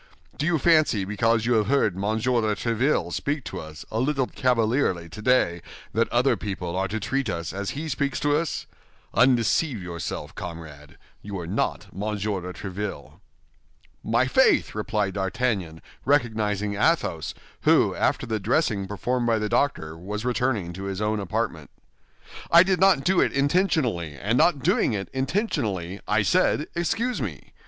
[0.35, 4.25] Do you fancy because you have heard Monsieur de Tréville speak to us a little
[4.25, 5.61] cavalierly today
[5.93, 8.65] that other people are to treat us as he speaks to us?
[9.13, 13.19] Undeceive yourself, comrade, you are not Monsieur de Tréville."
[14.03, 20.25] "My faith!" replied D'Artagnan, recognizing Athos, who, after the dressing performed by the doctor, was
[20.25, 21.69] returning to his own apartment.
[22.49, 27.53] "I did not do it intentionally, and not doing it intentionally, I said 'Excuse me.